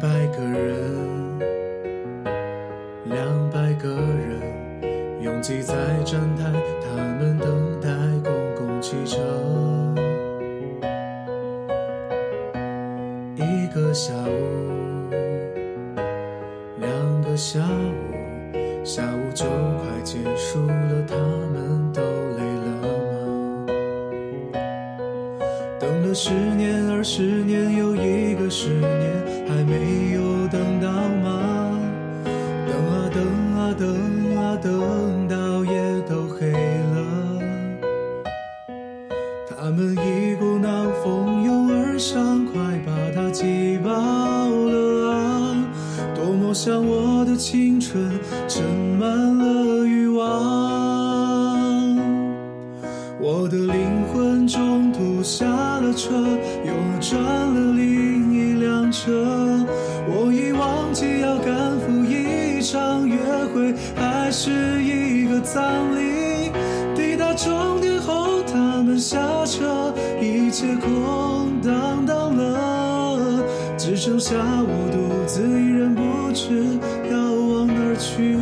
[0.00, 1.38] 百个人，
[3.06, 4.40] 两百个人
[5.20, 6.52] 拥挤在站台，
[6.82, 7.88] 他们等待
[8.22, 9.18] 公共汽车。
[13.34, 15.10] 一个下午，
[16.78, 16.88] 两
[17.22, 17.92] 个下午，
[18.84, 22.00] 下午就快结束了，他们都
[22.36, 22.70] 累了
[23.10, 23.66] 吗？
[25.80, 28.68] 等了十年、二十年，又一个十
[43.08, 45.56] 把它挤爆了啊！
[46.14, 48.10] 多么像我的青春，
[48.46, 48.62] 盛
[48.98, 50.26] 满了欲望。
[53.20, 56.12] 我的灵魂中途下了车，
[56.64, 59.10] 又转了另一辆车。
[60.06, 63.16] 我已忘记要赶赴一场约
[63.54, 65.64] 会，还是一个葬
[65.96, 66.50] 礼。
[66.94, 71.87] 抵达终点后，他们下车，一切空荡，
[74.08, 76.64] 剩下我独自一人，不知
[77.12, 78.38] 要往哪儿去。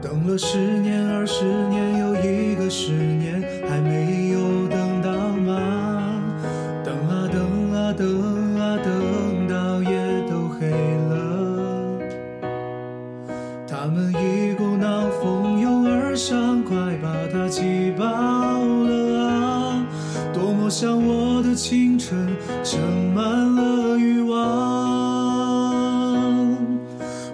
[0.00, 5.87] 等了十年、二十年，又一个十年，还没有等到吗？
[13.70, 19.86] 他们一股脑蜂拥而上，快把它挤爆了啊！
[20.32, 22.18] 多么像我的青春，
[22.64, 22.80] 盛
[23.14, 24.38] 满了欲望。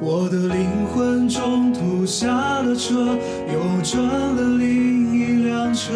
[0.00, 2.94] 我的灵魂中途下了车，
[3.52, 5.92] 又转了另一辆车。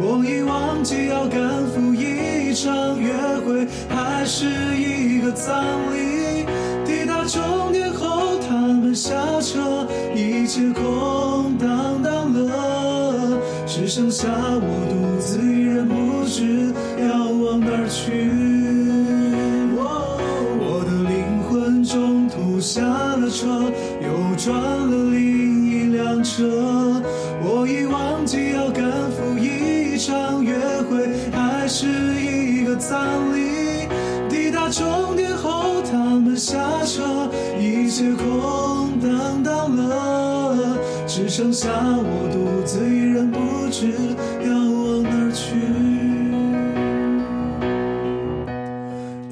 [0.00, 3.12] 我已忘记要赶赴一场约
[3.44, 5.62] 会，还是一个葬
[5.94, 6.46] 礼。
[6.86, 8.13] 抵达终点后，
[10.54, 18.30] 切空荡荡了，只剩下我独自一人，不知要往哪儿去。
[19.76, 23.48] 我的灵魂中途下了车，
[24.00, 24.06] 又
[24.36, 27.02] 转了另一辆车。
[27.42, 30.54] 我已忘记要赶赴一场约
[30.88, 31.88] 会，还是
[32.22, 32.96] 一个葬
[33.34, 33.88] 礼。
[34.30, 37.28] 抵达终点后，他们下车，
[37.58, 40.13] 一切空荡荡了，
[41.36, 43.90] 剩下我独自一人，不知
[44.46, 45.58] 要往哪儿去。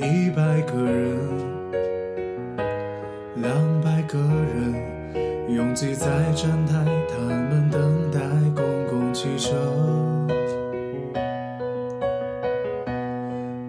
[0.05, 1.17] 一百个人，
[3.37, 3.55] 两
[3.85, 4.75] 百个人
[5.55, 8.19] 拥挤在站台，他们等待
[8.57, 9.55] 公共汽车。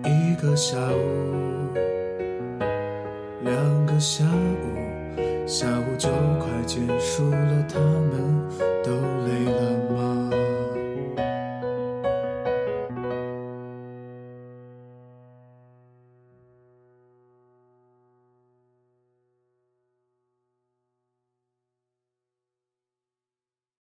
[0.06, 0.98] 一个下午，
[3.44, 4.26] 两个下午，
[5.46, 7.80] 下午就快结束了，他